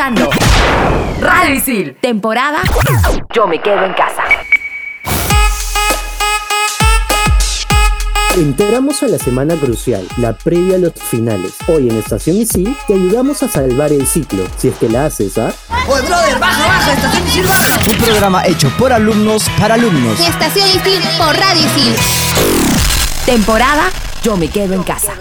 escuchando 0.00 0.30
Radio 1.20 1.54
Isil, 1.54 1.94
temporada 2.00 2.62
Yo 3.34 3.46
me 3.46 3.60
quedo 3.60 3.84
en 3.84 3.92
casa. 3.92 4.22
Entramos 8.34 9.02
a 9.02 9.08
la 9.08 9.18
semana 9.18 9.56
crucial, 9.56 10.06
la 10.16 10.32
previa 10.32 10.76
a 10.76 10.78
los 10.78 10.94
finales. 10.94 11.54
Hoy 11.66 11.90
en 11.90 11.98
Estación 11.98 12.36
Isil 12.36 12.74
te 12.86 12.94
ayudamos 12.94 13.42
a 13.42 13.48
salvar 13.48 13.92
el 13.92 14.06
ciclo, 14.06 14.44
si 14.56 14.68
es 14.68 14.76
que 14.76 14.88
la 14.88 15.04
haces, 15.06 15.36
¿ah? 15.36 15.52
¡Oye, 15.88 16.06
brother! 16.06 16.38
¡Baja, 16.38 16.66
baja! 16.66 16.92
¡Estación 16.94 17.26
Isil, 17.26 17.46
baja! 17.46 17.80
Un 17.90 17.98
programa 17.98 18.46
hecho 18.46 18.70
por 18.78 18.92
alumnos 18.92 19.50
para 19.58 19.74
alumnos. 19.74 20.18
Estación 20.18 20.68
Isil 20.68 21.02
por 21.18 21.36
Radio 21.36 21.66
Isil. 21.66 21.94
Temporada 23.26 23.90
Yo 24.22 24.36
me 24.38 24.48
quedo 24.48 24.74
en 24.74 24.82
casa. 24.82 25.12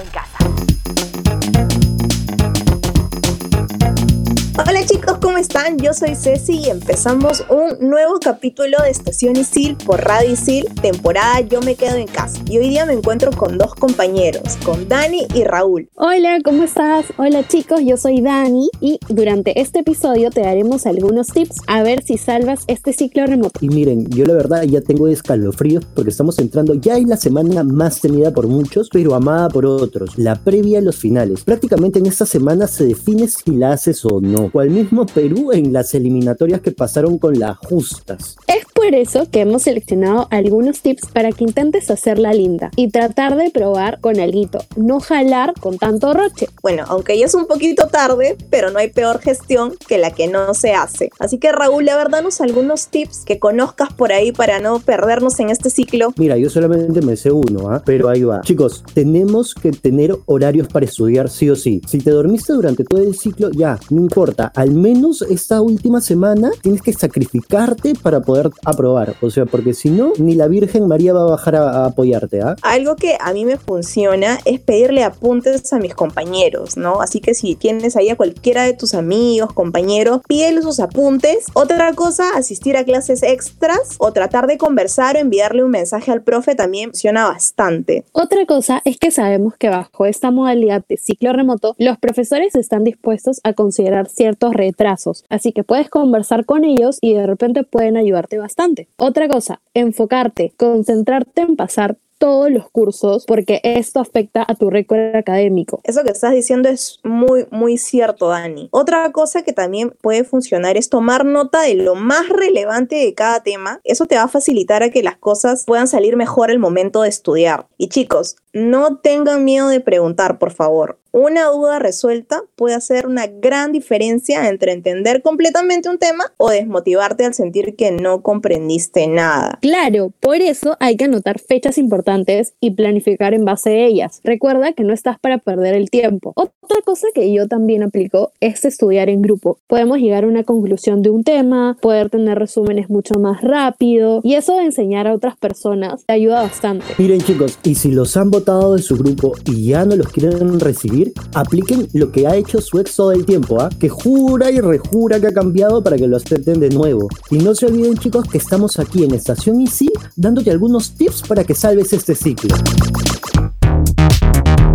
Están? 5.40 5.78
Yo 5.78 5.94
soy 5.94 6.16
Ceci 6.16 6.60
y 6.66 6.70
empezamos 6.70 7.46
un 7.50 7.88
nuevo 7.90 8.20
capítulo 8.20 8.78
de 8.84 8.90
Estación 8.90 9.38
Isil 9.38 9.78
por 9.86 10.02
Radio 10.02 10.34
Isil, 10.34 10.66
temporada 10.82 11.40
Yo 11.40 11.62
me 11.62 11.76
quedo 11.76 11.96
en 11.96 12.08
casa. 12.08 12.42
Y 12.50 12.58
hoy 12.58 12.68
día 12.68 12.86
me 12.86 12.92
encuentro 12.92 13.32
con 13.32 13.58
dos 13.58 13.74
compañeros, 13.74 14.58
con 14.66 14.90
Dani 14.90 15.28
y 15.34 15.46
Raúl. 15.46 15.88
Hola, 15.96 16.40
¿cómo 16.44 16.64
estás? 16.64 17.06
Hola 17.18 17.48
chicos, 17.48 17.80
yo 17.86 17.96
soy 17.96 18.22
Dani 18.22 18.70
y 18.82 19.00
durante 19.08 19.62
este 19.62 19.80
episodio 19.80 20.30
te 20.30 20.42
daremos 20.42 20.86
algunos 20.86 21.28
tips 21.28 21.62
a 21.68 21.84
ver 21.84 22.04
si 22.04 22.18
salvas 22.18 22.66
este 22.68 22.92
ciclo 22.92 23.26
remoto. 23.26 23.60
Y 23.62 23.70
miren, 23.70 24.10
yo 24.10 24.26
la 24.26 24.34
verdad 24.34 24.64
ya 24.64 24.82
tengo 24.82 25.08
escalofríos 25.08 25.86
porque 25.86 26.10
estamos 26.10 26.38
entrando 26.40 26.74
ya 26.74 26.98
en 26.98 27.08
la 27.08 27.16
semana 27.16 27.64
más 27.64 28.02
temida 28.02 28.34
por 28.34 28.48
muchos, 28.48 28.90
pero 28.92 29.16
amada 29.16 29.48
por 29.48 29.66
otros, 29.66 30.18
la 30.18 30.36
previa 30.36 30.80
a 30.80 30.82
los 30.82 30.98
finales. 30.98 31.46
Prácticamente 31.46 32.00
en 32.00 32.08
esta 32.08 32.26
semana 32.26 32.68
se 32.68 32.86
define 32.86 33.30
si 33.30 33.52
la 33.52 33.72
haces 33.72 34.04
o 34.04 34.20
no 34.20 34.50
o 34.52 34.60
al 34.60 34.70
mismo 34.70 35.06
En 35.54 35.72
las 35.74 35.94
eliminatorias 35.94 36.62
que 36.62 36.72
pasaron 36.72 37.20
con 37.20 37.38
las 37.38 37.58
justas. 37.58 38.36
Es 38.48 38.66
por 38.80 38.96
eso 38.96 39.30
que 39.30 39.42
hemos 39.42 39.64
seleccionado 39.64 40.30
algunos 40.32 40.80
tips 40.80 41.08
para 41.12 41.34
que 41.34 41.44
intentes 41.44 41.92
hacerla 41.92 42.34
linda 42.34 42.72
y 42.78 42.90
tratar 42.90 43.36
de 43.36 43.52
probar 43.52 44.00
con 44.00 44.22
alguito, 44.22 44.60
no 44.78 45.02
jalar 45.02 45.54
con 45.60 45.78
tanto 45.78 46.14
roche. 46.14 46.48
Bueno, 46.62 46.86
aunque 46.88 47.20
ya 47.20 47.26
es 47.26 47.36
un 47.36 47.46
poquito 47.46 47.88
tarde, 47.88 48.38
pero 48.50 48.72
no 48.72 48.80
hay 48.80 48.90
peor 48.90 49.20
gestión 49.20 49.74
que 49.86 49.98
la 49.98 50.12
que 50.12 50.30
no 50.30 50.54
se 50.54 50.72
hace. 50.72 51.10
Así 51.20 51.40
que 51.40 51.52
Raúl, 51.52 51.84
la 51.84 51.98
verdad, 51.98 52.24
nos 52.24 52.40
algunos 52.40 52.88
tips 52.88 53.26
que 53.26 53.38
conozcas 53.38 53.92
por 53.92 54.14
ahí 54.14 54.32
para 54.32 54.62
no 54.62 54.80
perdernos 54.80 55.38
en 55.42 55.50
este 55.50 55.70
ciclo. 55.70 56.14
Mira, 56.16 56.38
yo 56.38 56.50
solamente 56.50 57.02
me 57.02 57.18
sé 57.18 57.34
uno, 57.34 57.70
¿ah? 57.70 57.82
pero 57.86 58.08
ahí 58.08 58.24
va. 58.24 58.40
Chicos, 58.44 58.86
tenemos 58.94 59.56
que 59.56 59.72
tener 59.72 60.16
horarios 60.26 60.70
para 60.70 60.86
estudiar 60.86 61.30
sí 61.30 61.50
o 61.50 61.58
sí. 61.58 61.82
Si 61.86 61.98
te 61.98 62.12
dormiste 62.12 62.54
durante 62.54 62.86
todo 62.86 63.02
el 63.02 63.14
ciclo, 63.14 63.52
ya, 63.52 63.78
no 63.90 64.00
importa 64.00 64.54
al 64.56 64.72
menos 64.72 65.22
esta 65.24 65.60
última 65.62 66.00
semana 66.00 66.52
tienes 66.62 66.82
que 66.82 66.94
sacrificarte 66.94 67.94
para 68.02 68.22
poder 68.22 68.50
aprobar. 68.70 69.16
O 69.22 69.30
sea, 69.30 69.46
porque 69.46 69.74
si 69.74 69.90
no, 69.90 70.14
ni 70.18 70.36
la 70.36 70.48
Virgen 70.48 70.88
María 70.88 71.14
va 71.14 71.24
a 71.24 71.32
bajar 71.32 71.56
a, 71.56 71.86
apoyarte. 71.86 72.42
¿ah? 72.42 72.56
Algo 72.62 72.96
que 72.96 73.18
a 73.20 73.34
mí 73.34 73.46
me 73.46 73.58
funciona 73.58 74.40
es 74.46 74.60
pedirle 74.60 75.04
apuntes 75.04 75.72
a 75.74 75.80
mis 75.80 75.96
compañeros, 75.96 76.78
¿no? 76.78 77.02
Así 77.02 77.20
que 77.20 77.34
si 77.34 77.56
tienes 77.56 77.96
ahí 77.96 78.10
a 78.10 78.16
cualquiera 78.16 78.64
de 78.64 78.74
tus 78.74 78.94
amigos, 78.94 79.54
compañeros, 79.54 80.22
pídele 80.28 80.62
sus 80.62 80.80
apuntes. 80.80 81.46
Otra 81.54 81.94
cosa, 81.94 82.24
asistir 82.36 82.78
a 82.78 82.84
clases 82.84 83.24
extras 83.24 83.96
o 83.98 84.12
tratar 84.12 84.48
de 84.48 84.58
conversar 84.58 85.16
o 85.16 85.20
enviarle 85.20 85.64
un 85.64 85.72
mensaje 85.72 86.12
al 86.12 86.22
profe 86.22 86.56
también 86.56 86.92
funciona 86.92 87.28
bastante. 87.28 88.06
Otra 88.12 88.46
cosa 88.46 88.82
es 88.86 88.98
que 88.98 89.12
sabemos 89.12 89.56
que 89.58 89.70
bajo 89.70 90.06
esta 90.06 90.32
modalidad 90.32 90.84
de 90.88 90.98
ciclo 90.98 91.34
remoto, 91.34 91.76
los 91.78 91.98
profesores 91.98 92.56
están 92.56 92.84
dispuestos 92.84 93.40
a 93.44 93.54
considerar 93.54 94.10
ciertos 94.10 94.54
retrasos. 94.54 95.26
Así 95.30 95.52
que 95.52 95.64
puedes 95.64 95.90
conversar 95.90 96.46
con 96.46 96.64
ellos 96.64 96.98
y 97.02 97.14
de 97.14 97.26
repente 97.26 97.64
pueden 97.64 97.98
ayudarte 97.98 98.38
bastante. 98.38 98.59
Otra 98.98 99.30
cosa, 99.30 99.62
enfocarte, 99.74 100.54
concentrarte 100.58 101.42
en 101.42 101.56
pasar 101.56 101.98
todos 102.20 102.52
los 102.52 102.70
cursos 102.70 103.26
porque 103.26 103.62
esto 103.64 104.00
afecta 104.00 104.46
a 104.48 104.54
tu 104.54 104.70
récord 104.70 105.16
académico. 105.16 105.80
Eso 105.86 106.04
que 106.04 106.12
estás 106.12 106.34
diciendo 106.34 106.70
es 106.70 107.00
muy, 107.04 107.48
muy 107.50 107.78
cierto, 107.78 108.28
Dani. 108.28 108.68
Otra 108.72 109.12
cosa 109.12 109.42
que 109.44 109.54
también 109.54 109.96
puede 110.02 110.26
funcionar 110.26 110.78
es 110.78 110.90
tomar 110.90 111.26
nota 111.26 111.62
de 111.62 111.76
lo 111.76 111.96
más 111.96 112.28
relevante 112.30 112.98
de 112.98 113.14
cada 113.14 113.42
tema. 113.42 113.80
Eso 113.86 114.06
te 114.06 114.16
va 114.16 114.24
a 114.24 114.28
facilitar 114.28 114.84
a 114.84 114.90
que 114.90 115.02
las 115.02 115.18
cosas 115.18 115.64
puedan 115.66 115.88
salir 115.88 116.18
mejor 116.18 116.52
al 116.52 116.60
momento 116.60 117.02
de 117.02 117.10
estudiar. 117.10 117.68
Y 117.78 117.88
chicos, 117.88 118.36
no 118.54 118.98
tengan 118.98 119.46
miedo 119.46 119.68
de 119.68 119.80
preguntar, 119.80 120.40
por 120.40 120.52
favor. 120.52 120.98
Una 121.12 121.46
duda 121.46 121.80
resuelta 121.80 122.44
puede 122.56 122.76
hacer 122.76 123.08
una 123.08 123.26
gran 123.26 123.72
diferencia 123.72 124.48
entre 124.48 124.74
entender 124.74 125.24
completamente 125.24 125.90
un 125.90 125.98
tema 125.98 126.34
o 126.38 126.52
desmotivarte 126.52 127.26
al 127.26 127.34
sentir 127.34 127.76
que 127.76 127.92
no 127.92 128.22
comprendiste 128.22 129.08
nada. 129.08 129.58
Claro, 129.60 130.14
por 130.20 130.36
eso 130.36 130.78
hay 130.80 130.98
que 130.98 131.06
anotar 131.06 131.40
fechas 131.40 131.80
importantes 131.80 132.54
y 132.60 132.72
planificar 132.72 133.34
en 133.34 133.44
base 133.44 133.72
a 133.72 133.86
ellas. 133.88 134.22
Recuerda 134.24 134.74
que 134.74 134.84
no 134.84 134.94
estás 134.94 135.18
para 135.20 135.40
perder 135.40 135.74
el 135.74 135.90
tiempo. 135.90 136.34
Otra 136.36 136.82
cosa 136.86 137.08
que 137.16 137.34
yo 137.34 137.48
también 137.48 137.82
aplico 137.82 138.32
es 138.40 138.64
estudiar 138.64 139.10
en 139.10 139.24
grupo. 139.24 139.58
Podemos 139.66 139.98
llegar 139.98 140.26
a 140.26 140.28
una 140.28 140.44
conclusión 140.44 141.02
de 141.02 141.10
un 141.10 141.24
tema, 141.24 141.76
poder 141.82 142.12
tener 142.12 142.38
resúmenes 142.38 142.88
mucho 142.92 143.16
más 143.16 143.42
rápido 143.42 144.22
y 144.24 144.36
eso 144.36 144.56
de 144.58 144.66
enseñar 144.66 145.08
a 145.08 145.16
otras 145.16 145.36
personas 145.38 146.06
te 146.06 146.14
ayuda 146.14 146.44
bastante. 146.44 146.86
Miren 147.00 147.22
chicos, 147.22 147.58
y 147.64 147.74
si 147.74 147.92
los 147.92 148.16
han 148.16 148.30
de 148.40 148.82
su 148.82 148.96
grupo 148.96 149.34
y 149.46 149.68
ya 149.68 149.86
no 149.86 149.96
los 149.96 150.08
quieren 150.08 150.60
recibir, 150.60 151.14
apliquen 151.34 151.88
lo 151.94 152.12
que 152.12 152.26
ha 152.26 152.36
hecho 152.36 152.62
su 152.62 152.80
ex 152.80 152.96
todo 152.96 153.12
el 153.12 153.26
tiempo, 153.26 153.62
¿ah? 153.62 153.70
que 153.80 153.90
jura 153.90 154.50
y 154.50 154.60
rejura 154.60 155.20
que 155.20 155.28
ha 155.28 155.34
cambiado 155.34 155.84
para 155.84 155.98
que 155.98 156.08
lo 156.08 156.18
acepten 156.18 156.60
de 156.60 156.70
nuevo. 156.70 157.08
Y 157.30 157.38
no 157.40 157.54
se 157.54 157.66
olviden 157.66 157.98
chicos 157.98 158.28
que 158.30 158.38
estamos 158.38 158.80
aquí 158.80 159.04
en 159.04 159.14
Estación 159.14 159.62
Easy 159.62 159.90
dándote 160.16 160.52
algunos 160.52 160.92
tips 160.92 161.24
para 161.28 161.44
que 161.44 161.54
salves 161.54 161.94
este 161.94 162.16
ciclo. 162.16 162.56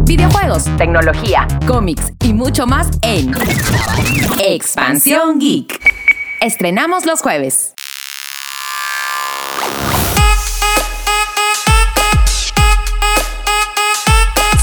Videojuegos, 0.06 0.64
tecnología, 0.76 1.48
cómics 1.66 2.12
y 2.22 2.34
mucho 2.34 2.66
más 2.66 2.88
en 3.02 3.32
Expansión 4.46 5.40
Geek. 5.40 5.80
Estrenamos 6.40 7.06
los 7.06 7.22
jueves. 7.22 7.73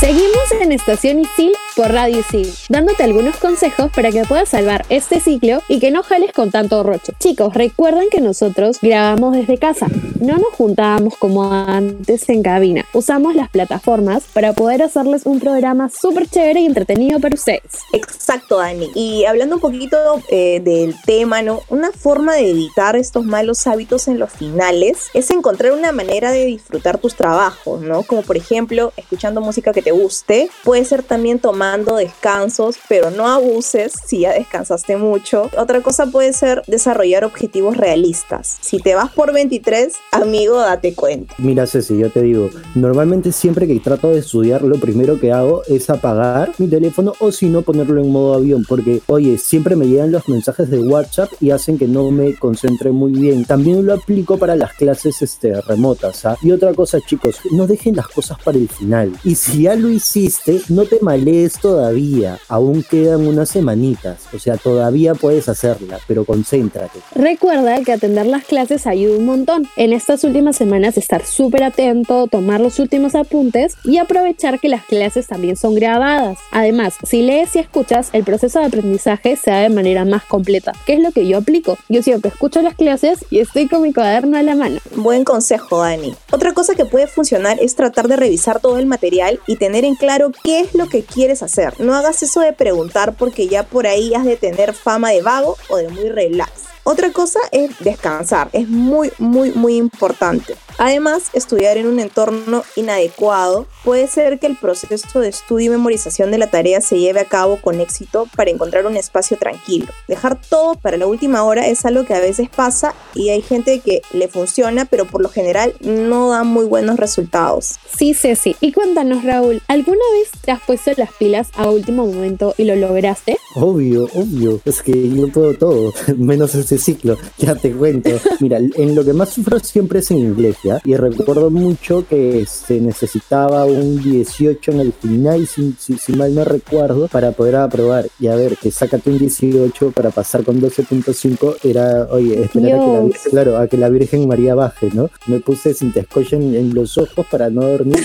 Seguimos 0.02 0.31
en 0.72 0.80
Estación 0.80 1.20
Isil 1.20 1.52
por 1.76 1.92
Radio 1.92 2.20
Isil, 2.20 2.48
dándote 2.70 3.04
algunos 3.04 3.36
consejos 3.38 3.92
para 3.94 4.12
que 4.12 4.24
puedas 4.24 4.50
salvar 4.50 4.86
este 4.90 5.20
ciclo 5.20 5.62
y 5.68 5.80
que 5.80 5.92
no 5.92 6.02
jales 6.02 6.32
con 6.32 6.52
tanto 6.52 6.84
roche. 6.84 7.14
Chicos, 7.20 7.54
recuerden 7.54 8.08
que 8.10 8.22
nosotros 8.22 8.80
grabamos 8.82 9.36
desde 9.36 9.58
casa, 9.58 9.88
no 10.22 10.38
nos 10.38 10.54
juntábamos 10.54 11.18
como 11.18 11.52
antes 11.52 12.30
en 12.30 12.44
cabina. 12.44 12.86
Usamos 12.94 13.36
las 13.36 13.50
plataformas 13.50 14.24
para 14.34 14.54
poder 14.54 14.84
hacerles 14.84 15.26
un 15.26 15.40
programa 15.40 15.90
súper 15.90 16.28
chévere 16.30 16.62
y 16.62 16.66
entretenido 16.68 17.20
para 17.20 17.36
ustedes. 17.36 17.80
Exacto, 17.92 18.58
Dani. 18.58 18.92
Y 18.94 19.26
hablando 19.26 19.56
un 19.56 19.62
poquito 19.62 19.98
eh, 20.30 20.62
del 20.64 20.96
tema, 21.06 21.42
¿no? 21.42 21.62
Una 21.70 21.92
forma 21.92 22.36
de 22.36 22.52
evitar 22.52 22.96
estos 22.96 23.26
malos 23.26 23.66
hábitos 23.68 24.08
en 24.08 24.20
los 24.20 24.32
finales 24.32 25.10
es 25.14 25.32
encontrar 25.32 25.72
una 25.72 25.92
manera 25.92 26.32
de 26.32 26.46
disfrutar 26.46 26.98
tus 27.00 27.16
trabajos, 27.16 27.82
¿no? 27.82 28.04
Como 28.04 28.22
por 28.22 28.38
ejemplo, 28.38 28.94
escuchando 28.96 29.42
música 29.42 29.74
que 29.74 29.82
te 29.82 29.92
guste. 29.92 30.50
Puede 30.64 30.86
ser 30.86 31.02
también 31.02 31.40
tomando 31.40 31.96
descansos, 31.96 32.78
pero 32.88 33.10
no 33.10 33.28
abuses 33.28 33.94
si 34.06 34.20
ya 34.20 34.34
descansaste 34.34 34.96
mucho. 34.96 35.50
Otra 35.58 35.82
cosa 35.82 36.06
puede 36.06 36.34
ser 36.34 36.62
desarrollar 36.68 37.24
objetivos 37.24 37.78
realistas. 37.78 38.58
Si 38.62 38.78
te 38.78 38.94
vas 38.94 39.12
por 39.12 39.34
23, 39.34 39.94
amigo, 40.12 40.60
date 40.60 40.94
cuenta. 40.94 41.34
Mira, 41.40 41.66
Ceci, 41.66 41.98
yo 41.98 42.12
te 42.12 42.22
digo, 42.22 42.50
normalmente 42.76 43.32
siempre 43.32 43.68
que 43.68 43.80
trato 43.80 44.12
de 44.12 44.20
estudiar, 44.20 44.62
lo 44.62 44.80
primero 44.80 45.20
que 45.20 45.32
hago 45.32 45.64
es 45.68 45.90
apagar 45.90 46.54
mi 46.60 46.68
teléfono 46.68 47.14
o 47.20 47.32
si 47.32 47.48
no 47.48 47.64
ponerlo 47.64 48.00
en 48.00 48.12
modo 48.12 48.36
avión, 48.36 48.64
porque, 48.68 49.02
oye, 49.08 49.38
siempre 49.38 49.76
me 49.76 49.88
llegan 49.88 50.12
los 50.12 50.30
mensajes 50.30 50.70
de 50.70 50.80
WhatsApp 50.80 51.32
y 51.40 51.52
hacen 51.52 51.78
que 51.78 51.88
no 51.88 52.12
me 52.12 52.36
concentre 52.36 52.92
muy 52.92 53.12
bien. 53.12 53.46
También 53.46 53.86
lo 53.86 53.94
aplico 53.94 54.38
para 54.38 54.56
las 54.56 54.74
clases 54.74 55.22
este, 55.22 55.60
remotas. 55.62 56.26
¿ah? 56.26 56.38
Y 56.42 56.52
otra 56.52 56.74
cosa, 56.74 57.00
chicos, 57.06 57.38
no 57.52 57.68
dejen 57.68 57.96
las 57.96 58.08
cosas 58.08 58.38
para 58.44 58.58
el 58.58 58.70
final. 58.70 59.12
Y 59.24 59.36
si 59.36 59.64
ya 59.64 59.76
lo 59.76 59.90
hiciste, 59.90 60.51
no 60.70 60.86
te 60.86 61.00
malees 61.02 61.54
todavía. 61.60 62.40
Aún 62.48 62.84
quedan 62.84 63.28
unas 63.28 63.50
semanitas. 63.50 64.28
O 64.34 64.40
sea, 64.40 64.58
todavía 64.58 65.16
puedes 65.16 65.50
hacerla, 65.50 66.00
pero 66.08 66.26
concéntrate. 66.26 67.00
Recuerda 67.16 67.82
que 67.84 67.94
atender 67.94 68.26
las 68.26 68.44
clases 68.46 68.88
ayuda 68.88 69.18
un 69.18 69.26
montón. 69.26 69.68
En 69.76 69.94
estas 69.94 70.24
últimas 70.24 70.56
semanas 70.56 70.98
estar 70.98 71.26
súper 71.26 71.64
atento, 71.64 72.28
tomar 72.28 72.62
los 72.62 72.80
últimos 72.80 73.16
apuntes 73.16 73.76
y 73.84 73.98
aprovechar 73.98 74.60
que 74.60 74.70
las 74.70 74.86
clases 74.86 75.28
también 75.28 75.56
son 75.56 75.76
grabadas. 75.76 76.38
Además, 76.52 76.96
si 77.04 77.22
lees 77.22 77.56
y 77.56 77.60
escuchas, 77.60 78.10
el 78.14 78.24
proceso 78.24 78.60
de 78.60 78.66
aprendizaje 78.66 79.36
se 79.36 79.52
da 79.52 79.60
de 79.60 79.70
manera 79.70 80.06
más 80.06 80.26
completa, 80.26 80.74
que 80.86 80.94
es 80.94 81.00
lo 81.00 81.12
que 81.12 81.28
yo 81.28 81.38
aplico. 81.38 81.78
Yo 81.90 82.02
siempre 82.02 82.30
escucho 82.30 82.62
las 82.62 82.76
clases 82.76 83.26
y 83.30 83.40
estoy 83.40 83.68
con 83.68 83.82
mi 83.82 83.94
cuaderno 83.94 84.38
a 84.38 84.44
la 84.44 84.56
mano. 84.56 84.80
Buen 84.96 85.24
consejo, 85.24 85.80
Dani. 85.80 86.14
Otra 86.32 86.54
cosa 86.54 86.76
que 86.76 86.86
puede 86.86 87.08
funcionar 87.08 87.58
es 87.62 87.76
tratar 87.76 88.08
de 88.08 88.16
revisar 88.16 88.60
todo 88.60 88.78
el 88.78 88.86
material 88.86 89.40
y 89.48 89.56
tener 89.56 89.86
en 89.86 89.96
claro 89.96 90.32
qué 90.44 90.62
es 90.62 90.74
lo 90.74 90.88
que 90.88 91.04
quieres 91.04 91.44
hacer. 91.44 91.80
No 91.80 91.96
hagas 91.96 92.24
eso 92.24 92.42
de 92.42 92.54
preguntar 92.54 93.16
porque 93.18 93.48
ya 93.48 93.64
por 93.64 93.88
ahí 93.88 94.14
has 94.14 94.26
de 94.26 94.38
tener 94.38 94.74
fama 94.74 95.12
de 95.12 95.22
vago 95.22 95.58
o 95.70 95.78
de 95.78 95.90
muy 95.90 96.10
relax. 96.10 96.52
Otra 96.84 97.12
cosa 97.12 97.40
es 97.52 97.78
descansar, 97.80 98.50
es 98.54 98.68
muy, 98.68 99.12
muy, 99.20 99.52
muy 99.52 99.76
importante. 99.76 100.56
Además, 100.78 101.24
estudiar 101.34 101.78
en 101.78 101.88
un 101.88 102.00
entorno 102.00 102.64
inadecuado 102.76 103.68
puede 103.84 104.08
ser 104.08 104.40
que 104.40 104.48
el 104.48 104.58
proceso 104.58 105.20
de 105.20 105.30
estudio 105.30 105.68
y 105.68 105.70
memorización 105.70 106.32
de 106.32 106.38
la 106.38 106.48
tarea 106.48 106.82
se 106.82 107.00
lleve 107.00 107.20
a 107.20 107.26
cabo 107.26 107.62
con 107.62 107.80
éxito 107.80 108.28
para 108.36 108.52
encontrar 108.52 108.86
un 108.86 108.98
espacio 108.98 109.38
tranquilo. 109.38 109.88
Dejar 110.08 110.40
todo 110.42 110.76
para 110.76 110.98
la 110.98 111.08
última 111.08 111.44
hora 111.44 111.68
es 111.68 111.86
algo 111.86 112.06
que 112.06 112.14
a 112.14 112.20
veces 112.20 112.50
pasa 112.50 112.94
y 113.14 113.30
hay 113.30 113.42
gente 113.42 113.80
que 113.80 114.02
le 114.14 114.28
funciona, 114.28 114.86
pero 114.86 115.06
por 115.06 115.22
lo 115.22 115.30
general 115.30 115.74
no 115.82 116.30
da 116.30 116.44
muy 116.44 116.66
buenos 116.66 116.98
resultados. 116.98 117.76
Sí, 117.98 118.14
Ceci. 118.14 118.56
Y 118.62 118.72
cuéntanos, 118.72 119.24
Raúl, 119.24 119.62
¿alguna 119.68 120.04
vez 120.14 120.30
te 120.42 120.52
has 120.52 120.62
puesto 120.62 120.92
las 120.98 121.12
pilas 121.14 121.50
a 121.56 121.70
último 121.70 122.06
momento 122.06 122.56
y 122.58 122.64
lo 122.64 122.76
lograste? 122.76 123.38
Obvio, 123.56 124.08
obvio. 124.14 124.62
Es 124.66 124.82
que 124.82 125.10
yo 125.10 125.28
puedo 125.30 125.54
todo, 125.54 125.94
menos 126.18 126.56
ese 126.56 126.78
ciclo. 126.78 127.18
Ya 127.38 127.56
te 127.56 127.72
cuento. 127.72 128.10
Mira, 128.40 128.58
en 128.58 128.96
lo 128.96 129.06
que 129.06 129.14
más 129.14 129.30
sufro 129.30 129.60
siempre 129.60 130.00
es 130.00 130.12
en 130.12 130.18
inglés, 130.18 130.56
¿ya? 130.64 130.82
Y 130.86 130.96
recuerdo 130.96 131.50
mucho 131.50 132.06
que 132.08 132.46
se 132.46 132.80
necesitaba 132.80 133.66
un 133.66 134.02
18 134.02 134.72
en 134.72 134.80
el 134.80 134.94
final, 134.94 135.48
si, 135.48 135.76
si, 135.78 136.14
mal 136.14 136.34
no 136.34 136.44
recuerdo, 136.44 137.08
para 137.08 137.32
poder 137.32 137.56
aprobar. 137.56 138.08
Y 138.20 138.28
a 138.28 138.36
ver, 138.36 138.58
que 138.58 138.72
sácate 138.72 139.10
un 139.10 139.18
18 139.18 139.92
para 139.92 140.10
pasar 140.12 140.44
con 140.44 140.62
12.5 140.62 141.58
era, 141.64 142.08
oye, 142.12 142.44
esperar 142.44 142.80
a 142.80 142.80
que, 142.80 142.92
la, 142.92 143.30
claro, 143.30 143.58
a 143.58 143.68
que 143.68 143.78
la 143.78 143.90
Virgen 143.90 144.28
María 144.28 144.56
baje, 144.56 144.90
¿no? 144.94 145.10
Me 145.28 145.40
puse 145.40 145.74
sin 145.74 145.94
en, 146.32 146.56
en 146.56 146.74
los 146.74 146.98
ojos 146.98 147.26
para 147.30 147.50
no 147.50 147.62
dormir 147.62 148.00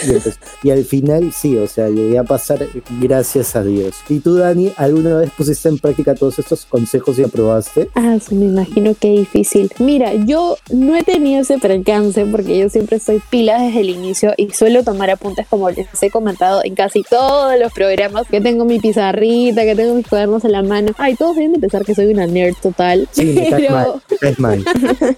y, 0.62 0.68
y 0.68 0.70
al 0.70 0.84
final 0.84 1.32
sí, 1.32 1.56
o 1.56 1.66
sea, 1.66 1.88
llegué 1.88 2.18
a 2.18 2.24
pasar 2.24 2.66
gracias 3.00 3.56
a 3.56 3.62
Dios. 3.62 3.96
¿Y 4.08 4.20
tú, 4.20 4.36
Dani, 4.36 4.72
alguna 4.76 5.18
vez 5.18 5.30
pusiste 5.36 5.68
en 5.68 5.78
práctica 5.78 6.14
todos 6.14 6.38
estos 6.38 6.64
consejos 6.66 7.18
y 7.18 7.24
aprobaste? 7.24 7.88
Ah, 7.94 8.18
sí, 8.20 8.34
me 8.34 8.46
imagino 8.46 8.94
que 8.98 9.10
difícil. 9.10 9.70
Mira, 9.78 10.14
yo 10.14 10.56
no 10.70 10.96
he 10.96 11.02
tenido 11.02 11.42
ese 11.42 11.58
percance 11.58 12.24
porque 12.26 12.45
yo 12.46 12.68
siempre 12.68 12.98
estoy 12.98 13.22
pila 13.30 13.60
desde 13.60 13.80
el 13.80 13.90
inicio 13.90 14.32
y 14.36 14.50
suelo 14.50 14.84
tomar 14.84 15.10
apuntes 15.10 15.46
como 15.48 15.70
les 15.70 15.86
he 16.02 16.10
comentado 16.10 16.60
en 16.64 16.74
casi 16.74 17.02
todos 17.02 17.58
los 17.58 17.72
programas, 17.72 18.26
que 18.28 18.40
tengo 18.40 18.64
mi 18.64 18.78
pizarrita, 18.78 19.64
que 19.64 19.74
tengo 19.74 19.94
mis 19.94 20.06
cuadernos 20.06 20.44
en 20.44 20.52
la 20.52 20.62
mano. 20.62 20.92
Ay, 20.98 21.14
todos 21.14 21.36
deben 21.36 21.52
de 21.52 21.58
pensar 21.58 21.84
que 21.84 21.94
soy 21.94 22.06
una 22.06 22.26
nerd 22.26 22.54
total. 22.60 23.08
Sí, 23.12 23.38
pero... 23.50 24.00
es 24.20 24.38
mal. 24.38 24.64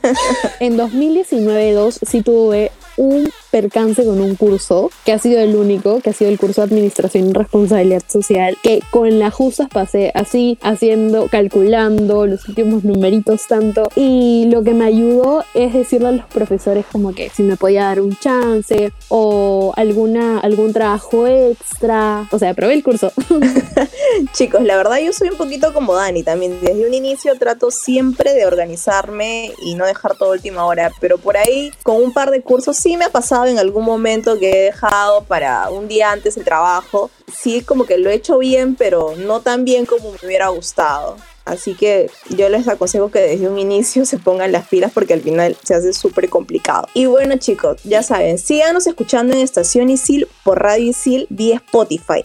en 0.60 0.78
2019-2 0.78 1.98
sí 2.06 2.22
tuve 2.22 2.70
un 2.98 3.30
percance 3.50 4.04
con 4.04 4.20
un 4.20 4.34
curso, 4.34 4.90
que 5.04 5.12
ha 5.12 5.18
sido 5.18 5.40
el 5.40 5.56
único, 5.56 6.00
que 6.00 6.10
ha 6.10 6.12
sido 6.12 6.30
el 6.30 6.38
curso 6.38 6.60
de 6.60 6.66
Administración 6.66 7.28
y 7.28 7.32
Responsabilidad 7.32 8.02
Social, 8.06 8.58
que 8.62 8.82
con 8.90 9.18
las 9.18 9.32
justas 9.32 9.68
pasé 9.68 10.10
así, 10.14 10.58
haciendo, 10.62 11.28
calculando 11.28 12.26
los 12.26 12.46
últimos 12.48 12.84
numeritos 12.84 13.46
tanto, 13.46 13.88
y 13.96 14.46
lo 14.50 14.62
que 14.62 14.74
me 14.74 14.84
ayudó 14.84 15.44
es 15.54 15.72
decirle 15.72 16.08
a 16.08 16.12
los 16.12 16.26
profesores 16.26 16.84
como 16.90 17.14
que 17.18 17.30
si 17.30 17.42
me 17.42 17.56
podía 17.56 17.82
dar 17.82 18.00
un 18.00 18.16
chance 18.16 18.92
o 19.08 19.72
alguna, 19.76 20.38
algún 20.38 20.72
trabajo 20.72 21.26
extra, 21.26 22.28
o 22.30 22.38
sea, 22.38 22.54
probé 22.54 22.74
el 22.74 22.84
curso. 22.84 23.12
Chicos, 24.32 24.62
la 24.62 24.76
verdad 24.76 24.98
yo 24.98 25.12
soy 25.12 25.30
un 25.30 25.36
poquito 25.36 25.72
como 25.72 25.96
Dani 25.96 26.22
también, 26.22 26.60
desde 26.60 26.86
un 26.86 26.94
inicio 26.94 27.36
trato 27.36 27.72
siempre 27.72 28.34
de 28.34 28.46
organizarme 28.46 29.52
y 29.62 29.74
no 29.74 29.84
dejar 29.84 30.16
todo 30.16 30.30
última 30.30 30.64
hora, 30.64 30.92
pero 31.00 31.18
por 31.18 31.36
ahí 31.36 31.72
con 31.82 31.96
un 31.96 32.12
par 32.12 32.30
de 32.30 32.40
cursos 32.40 32.76
sí 32.76 32.96
me 32.96 33.06
ha 33.06 33.10
pasado 33.10 33.46
en 33.46 33.58
algún 33.58 33.84
momento 33.84 34.38
que 34.38 34.50
he 34.50 34.64
dejado 34.66 35.24
para 35.24 35.70
un 35.70 35.88
día 35.88 36.12
antes 36.12 36.36
el 36.36 36.44
trabajo. 36.44 37.10
Sí, 37.32 37.62
como 37.62 37.84
que 37.84 37.98
lo 37.98 38.10
he 38.10 38.14
hecho 38.14 38.38
bien, 38.38 38.76
pero 38.76 39.14
no 39.16 39.40
tan 39.40 39.64
bien 39.64 39.86
como 39.86 40.12
me 40.12 40.18
hubiera 40.22 40.48
gustado. 40.48 41.16
Así 41.48 41.74
que 41.74 42.10
yo 42.30 42.48
les 42.48 42.68
aconsejo 42.68 43.10
que 43.10 43.20
desde 43.20 43.48
un 43.48 43.58
inicio 43.58 44.04
se 44.04 44.18
pongan 44.18 44.52
las 44.52 44.68
pilas 44.68 44.92
porque 44.92 45.14
al 45.14 45.20
final 45.20 45.56
se 45.62 45.74
hace 45.74 45.92
súper 45.92 46.28
complicado. 46.28 46.86
Y 46.94 47.06
bueno 47.06 47.36
chicos, 47.38 47.82
ya 47.84 48.02
saben, 48.02 48.38
síganos 48.38 48.86
escuchando 48.86 49.34
en 49.34 49.40
Estación 49.40 49.90
Isil 49.90 50.28
por 50.44 50.62
Radio 50.62 50.90
Isil 50.90 51.26
vía 51.30 51.56
Spotify. 51.56 52.22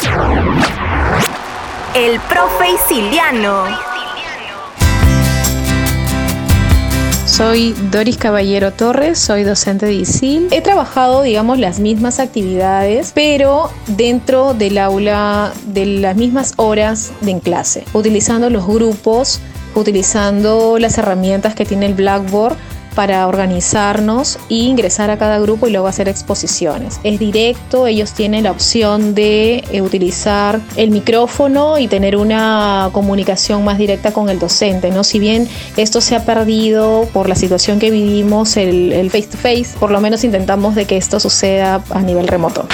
El 1.96 2.20
profe 2.22 2.72
Isiliano. 2.72 3.93
Soy 7.34 7.74
Doris 7.92 8.18
Caballero 8.18 8.74
Torres, 8.74 9.18
soy 9.18 9.44
docente 9.44 9.88
de 9.88 9.94
ISIL. 9.94 10.50
He 10.52 10.62
trabajado, 10.62 11.24
digamos, 11.24 11.58
las 11.58 11.80
mismas 11.80 12.20
actividades, 12.20 13.12
pero 13.16 13.72
dentro 13.88 14.54
del 14.54 14.78
aula 14.78 15.52
de 15.66 15.88
las 15.88 16.16
mismas 16.16 16.54
horas 16.58 17.12
de 17.22 17.32
en 17.32 17.40
clase, 17.40 17.86
utilizando 17.94 18.52
los 18.52 18.68
grupos, 18.68 19.40
utilizando 19.74 20.78
las 20.78 21.00
herramientas 21.00 21.56
que 21.56 21.66
tiene 21.66 21.88
el 21.88 21.96
Blackboard 21.96 22.56
para 22.95 23.28
organizarnos 23.28 24.38
e 24.50 24.56
ingresar 24.56 25.10
a 25.10 25.18
cada 25.18 25.40
grupo 25.40 25.68
y 25.68 25.72
luego 25.72 25.88
hacer 25.88 26.07
exposiciones. 26.07 27.00
Es 27.04 27.19
directo, 27.19 27.88
ellos 27.88 28.13
tienen 28.13 28.44
la 28.44 28.51
opción 28.51 29.16
de 29.16 29.63
eh, 29.72 29.81
utilizar 29.81 30.60
el 30.75 30.92
micrófono 30.92 31.78
y 31.78 31.88
tener 31.88 32.16
una 32.16 32.90
comunicación 32.94 33.63
más 33.63 33.78
directa 33.78 34.12
con 34.12 34.30
el 34.30 34.40
docente, 34.40 34.92
¿no? 34.92 35.04
Si 35.04 35.19
bien 35.19 35.48
esto 35.78 36.01
se 36.01 36.16
ha 36.16 36.25
perdido 36.25 37.07
por 37.13 37.30
la 37.30 37.36
situación 37.36 37.80
que 37.80 37.92
vivimos, 37.92 38.57
el, 38.57 38.94
el 38.94 39.10
face 39.10 39.28
to 39.28 39.38
face, 39.38 39.68
por 39.80 39.92
lo 39.92 40.00
menos 40.00 40.24
intentamos 40.24 40.75
de 40.75 40.86
que 40.86 40.98
esto 40.98 41.19
suceda 41.19 41.84
a 41.89 42.01
nivel 42.01 42.28
remoto. 42.28 42.68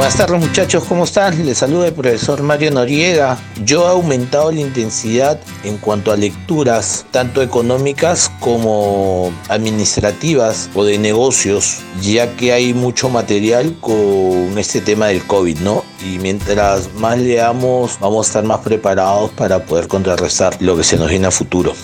Buenas 0.00 0.16
tardes 0.16 0.40
muchachos, 0.40 0.84
¿cómo 0.84 1.04
están? 1.04 1.44
Les 1.44 1.58
saluda 1.58 1.88
el 1.88 1.92
profesor 1.92 2.42
Mario 2.42 2.70
Noriega. 2.70 3.36
Yo 3.66 3.84
he 3.84 3.90
aumentado 3.90 4.50
la 4.50 4.60
intensidad 4.60 5.38
en 5.62 5.76
cuanto 5.76 6.10
a 6.10 6.16
lecturas, 6.16 7.04
tanto 7.10 7.42
económicas 7.42 8.32
como 8.40 9.30
administrativas 9.50 10.70
o 10.72 10.84
de 10.84 10.96
negocios, 10.96 11.80
ya 12.00 12.34
que 12.34 12.54
hay 12.54 12.72
mucho 12.72 13.10
material 13.10 13.76
con 13.82 14.56
este 14.56 14.80
tema 14.80 15.08
del 15.08 15.22
COVID, 15.26 15.58
¿no? 15.58 15.84
Y 16.02 16.18
mientras 16.18 16.94
más 16.94 17.18
leamos, 17.18 17.98
vamos 18.00 18.26
a 18.26 18.28
estar 18.30 18.44
más 18.44 18.60
preparados 18.60 19.30
para 19.32 19.66
poder 19.66 19.86
contrarrestar 19.86 20.56
lo 20.62 20.78
que 20.78 20.82
se 20.82 20.96
nos 20.96 21.10
viene 21.10 21.26
a 21.26 21.30
futuro. 21.30 21.74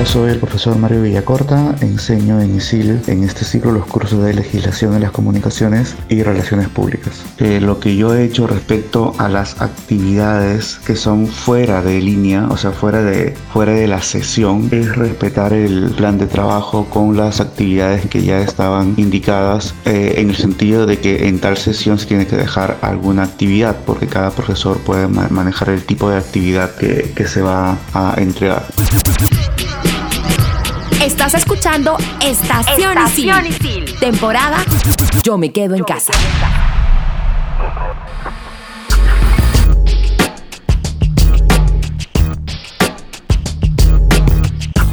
Hola, 0.00 0.08
soy 0.08 0.30
el 0.30 0.38
profesor 0.38 0.78
Mario 0.78 1.02
Villacorta, 1.02 1.74
enseño 1.82 2.40
en 2.40 2.56
ISIL 2.56 3.02
en 3.06 3.22
este 3.22 3.44
ciclo 3.44 3.70
los 3.70 3.84
cursos 3.84 4.24
de 4.24 4.32
legislación 4.32 4.94
en 4.94 5.02
las 5.02 5.10
comunicaciones 5.10 5.94
y 6.08 6.22
relaciones 6.22 6.70
públicas. 6.70 7.22
Eh, 7.36 7.60
lo 7.60 7.80
que 7.80 7.94
yo 7.96 8.14
he 8.14 8.24
hecho 8.24 8.46
respecto 8.46 9.12
a 9.18 9.28
las 9.28 9.60
actividades 9.60 10.80
que 10.86 10.96
son 10.96 11.26
fuera 11.26 11.82
de 11.82 12.00
línea, 12.00 12.48
o 12.48 12.56
sea, 12.56 12.70
fuera 12.70 13.02
de, 13.02 13.34
fuera 13.52 13.72
de 13.72 13.86
la 13.88 14.00
sesión, 14.00 14.70
es 14.72 14.96
respetar 14.96 15.52
el 15.52 15.92
plan 15.94 16.16
de 16.16 16.26
trabajo 16.26 16.86
con 16.86 17.14
las 17.18 17.42
actividades 17.42 18.06
que 18.06 18.22
ya 18.22 18.40
estaban 18.40 18.94
indicadas 18.96 19.74
eh, 19.84 20.14
en 20.16 20.30
el 20.30 20.36
sentido 20.36 20.86
de 20.86 20.98
que 20.98 21.28
en 21.28 21.40
tal 21.40 21.58
sesión 21.58 21.98
se 21.98 22.06
tiene 22.06 22.26
que 22.26 22.36
dejar 22.36 22.78
alguna 22.80 23.24
actividad 23.24 23.76
porque 23.84 24.06
cada 24.06 24.30
profesor 24.30 24.78
puede 24.78 25.08
manejar 25.08 25.68
el 25.68 25.84
tipo 25.84 26.08
de 26.08 26.16
actividad 26.16 26.74
que, 26.76 27.12
que 27.14 27.28
se 27.28 27.42
va 27.42 27.76
a 27.92 28.14
entregar. 28.16 28.64
Estás 31.00 31.32
escuchando 31.32 31.96
Estación, 32.20 32.98
Estación 32.98 33.46
Isil. 33.46 33.98
Temporada 33.98 34.58
Yo 35.22 35.38
me 35.38 35.50
quedo 35.50 35.74
en 35.74 35.82
casa. 35.82 36.12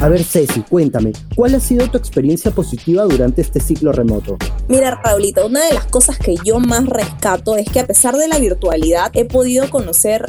A 0.00 0.08
ver, 0.08 0.22
Ceci, 0.22 0.60
cuéntame, 0.62 1.12
¿cuál 1.34 1.56
ha 1.56 1.60
sido 1.60 1.90
tu 1.90 1.98
experiencia 1.98 2.52
positiva 2.52 3.02
durante 3.02 3.40
este 3.42 3.58
ciclo 3.58 3.90
remoto? 3.90 4.36
Mira, 4.68 5.00
Raulita, 5.02 5.44
una 5.44 5.66
de 5.66 5.74
las 5.74 5.86
cosas 5.86 6.18
que 6.18 6.36
yo 6.44 6.60
más 6.60 6.86
rescato 6.86 7.56
es 7.56 7.68
que 7.68 7.80
a 7.80 7.86
pesar 7.86 8.14
de 8.16 8.28
la 8.28 8.38
virtualidad, 8.38 9.10
he 9.14 9.24
podido 9.24 9.68
conocer, 9.70 10.26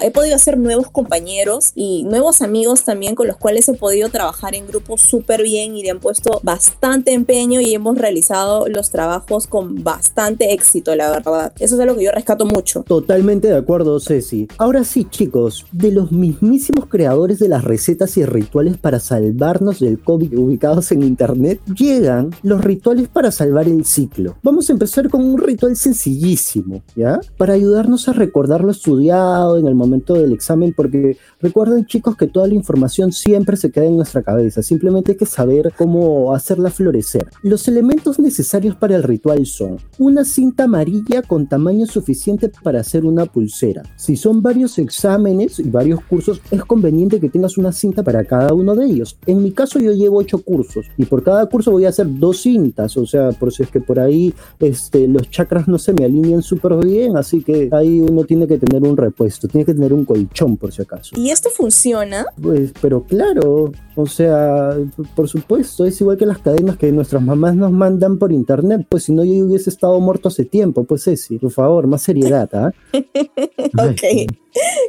he 0.00 0.10
podido 0.10 0.36
hacer 0.36 0.56
nuevos 0.56 0.90
compañeros 0.90 1.72
y 1.74 2.04
nuevos 2.04 2.40
amigos 2.40 2.84
también 2.84 3.14
con 3.14 3.26
los 3.26 3.36
cuales 3.36 3.68
he 3.68 3.74
podido 3.74 4.08
trabajar 4.08 4.54
en 4.54 4.66
grupos 4.66 5.02
súper 5.02 5.42
bien 5.42 5.76
y 5.76 5.82
le 5.82 5.90
han 5.90 6.00
puesto 6.00 6.40
bastante 6.42 7.12
empeño 7.12 7.60
y 7.60 7.74
hemos 7.74 7.98
realizado 7.98 8.68
los 8.68 8.88
trabajos 8.88 9.46
con 9.46 9.84
bastante 9.84 10.54
éxito, 10.54 10.96
la 10.96 11.10
verdad. 11.10 11.52
Eso 11.58 11.74
es 11.74 11.80
algo 11.82 11.96
que 11.96 12.04
yo 12.04 12.12
rescato 12.12 12.46
mucho. 12.46 12.84
Totalmente 12.84 13.48
de 13.48 13.56
acuerdo, 13.56 14.00
Ceci. 14.00 14.48
Ahora 14.56 14.82
sí, 14.82 15.06
chicos, 15.10 15.66
de 15.72 15.92
los 15.92 16.10
mismísimos 16.10 16.86
creadores 16.86 17.38
de 17.38 17.48
las 17.48 17.64
recetas 17.64 18.16
y 18.16 18.24
rituales 18.24 18.78
para 18.78 18.98
salvarnos 19.10 19.80
del 19.80 19.98
COVID 19.98 20.38
ubicados 20.38 20.92
en 20.92 21.02
internet, 21.02 21.60
llegan 21.76 22.30
los 22.44 22.62
rituales 22.62 23.08
para 23.08 23.32
salvar 23.32 23.66
el 23.66 23.84
ciclo. 23.84 24.36
Vamos 24.44 24.70
a 24.70 24.72
empezar 24.72 25.08
con 25.10 25.24
un 25.24 25.36
ritual 25.36 25.74
sencillísimo, 25.74 26.82
¿ya? 26.94 27.18
Para 27.36 27.54
ayudarnos 27.54 28.08
a 28.08 28.12
recordar 28.12 28.62
lo 28.62 28.70
estudiado 28.70 29.58
en 29.58 29.66
el 29.66 29.74
momento 29.74 30.14
del 30.14 30.32
examen, 30.32 30.72
porque 30.76 31.16
recuerden 31.40 31.86
chicos 31.86 32.16
que 32.16 32.28
toda 32.28 32.46
la 32.46 32.54
información 32.54 33.10
siempre 33.10 33.56
se 33.56 33.72
queda 33.72 33.86
en 33.86 33.96
nuestra 33.96 34.22
cabeza, 34.22 34.62
simplemente 34.62 35.12
hay 35.12 35.18
que 35.18 35.26
saber 35.26 35.72
cómo 35.76 36.32
hacerla 36.32 36.70
florecer. 36.70 37.30
Los 37.42 37.66
elementos 37.66 38.20
necesarios 38.20 38.76
para 38.76 38.94
el 38.94 39.02
ritual 39.02 39.44
son 39.44 39.78
una 39.98 40.24
cinta 40.24 40.64
amarilla 40.64 41.22
con 41.22 41.48
tamaño 41.48 41.86
suficiente 41.86 42.48
para 42.62 42.78
hacer 42.78 43.04
una 43.04 43.26
pulsera. 43.26 43.82
Si 43.96 44.16
son 44.16 44.40
varios 44.40 44.78
exámenes 44.78 45.58
y 45.58 45.68
varios 45.68 46.00
cursos, 46.04 46.40
es 46.52 46.62
conveniente 46.64 47.18
que 47.18 47.28
tengas 47.28 47.58
una 47.58 47.72
cinta 47.72 48.04
para 48.04 48.24
cada 48.24 48.54
uno 48.54 48.76
de 48.76 48.86
ellos. 48.86 48.99
En 49.26 49.42
mi 49.42 49.52
caso 49.52 49.78
yo 49.78 49.92
llevo 49.92 50.18
ocho 50.18 50.38
cursos 50.38 50.86
y 50.96 51.04
por 51.04 51.22
cada 51.22 51.46
curso 51.46 51.70
voy 51.70 51.84
a 51.84 51.90
hacer 51.90 52.06
dos 52.08 52.42
cintas, 52.42 52.96
o 52.96 53.06
sea, 53.06 53.30
por 53.30 53.52
si 53.52 53.62
es 53.62 53.70
que 53.70 53.80
por 53.80 53.98
ahí 53.98 54.34
este, 54.58 55.06
los 55.08 55.30
chakras 55.30 55.68
no 55.68 55.78
se 55.78 55.92
me 55.92 56.04
alinean 56.04 56.42
súper 56.42 56.76
bien, 56.76 57.16
así 57.16 57.42
que 57.42 57.68
ahí 57.72 58.00
uno 58.00 58.24
tiene 58.24 58.46
que 58.46 58.58
tener 58.58 58.82
un 58.82 58.96
repuesto, 58.96 59.48
tiene 59.48 59.64
que 59.64 59.74
tener 59.74 59.92
un 59.92 60.04
colchón 60.04 60.56
por 60.56 60.72
si 60.72 60.82
acaso. 60.82 61.14
¿Y 61.16 61.30
esto 61.30 61.50
funciona? 61.50 62.24
Pues, 62.40 62.72
pero 62.80 63.02
claro, 63.02 63.72
o 64.00 64.06
sea, 64.06 64.76
por 65.14 65.28
supuesto, 65.28 65.84
es 65.84 66.00
igual 66.00 66.16
que 66.16 66.26
las 66.26 66.38
cadenas 66.38 66.76
que 66.76 66.90
nuestras 66.92 67.22
mamás 67.22 67.54
nos 67.54 67.72
mandan 67.72 68.18
por 68.18 68.32
internet, 68.32 68.86
pues 68.88 69.04
si 69.04 69.12
no 69.12 69.24
yo 69.24 69.44
hubiese 69.44 69.70
estado 69.70 69.98
muerto 70.00 70.28
hace 70.28 70.44
tiempo, 70.44 70.84
pues 70.84 71.04
Ceci, 71.04 71.38
por 71.38 71.50
favor, 71.50 71.86
más 71.86 72.02
seriedad, 72.02 72.48
¿ah? 72.52 72.72
ok. 72.92 74.30